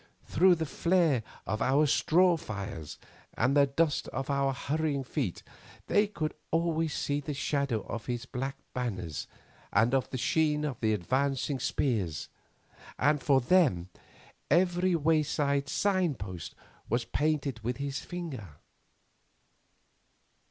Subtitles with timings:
[0.25, 2.97] Through the flare of our straw fires
[3.35, 5.43] and the dust of our hurrying feet,
[5.85, 9.27] they could always see the shadow of his black banners
[9.71, 12.29] and the sheen of his advancing spears,
[12.97, 13.89] and for them
[14.49, 16.55] every wayside sign post
[16.89, 18.55] was painted with his finger.